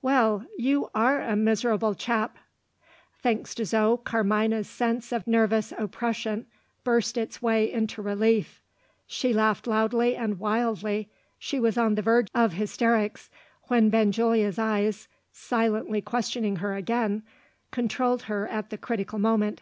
[0.00, 2.38] "Well, you are a miserable chap!"
[3.20, 6.46] Thanks to Zo, Carmina's sense of nervous oppression
[6.84, 8.62] burst its way into relief.
[9.06, 13.28] She laughed loudly and wildly she was on the verge of hysterics,
[13.64, 17.22] when Benjulia's eyes, silently questioning her again,
[17.70, 19.60] controlled her at the critical moment.